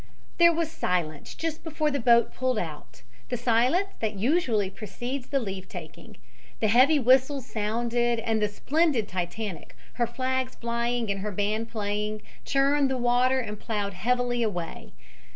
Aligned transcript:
There 0.39 0.51
was 0.51 0.71
silence 0.71 1.35
just 1.35 1.63
before 1.63 1.91
the 1.91 1.99
boat 1.99 2.33
pulled 2.33 2.57
out 2.57 3.03
the 3.29 3.37
silence 3.37 3.89
that 3.99 4.15
usually 4.17 4.67
precedes 4.71 5.27
the 5.27 5.37
leave 5.39 5.67
taking. 5.69 6.17
The 6.59 6.69
heavy 6.69 6.97
whistles 6.97 7.45
sounded 7.45 8.17
and 8.17 8.41
the 8.41 8.47
splendid 8.47 9.07
Titanic, 9.07 9.75
her 10.01 10.07
flags 10.07 10.55
flying 10.55 11.11
and 11.11 11.19
her 11.19 11.31
band 11.31 11.69
playing, 11.69 12.23
churned 12.45 12.89
the 12.89 12.97
water 12.97 13.39
and 13.41 13.59
plowed 13.59 13.93
heavily 13.93 14.41
away. 14.41 14.93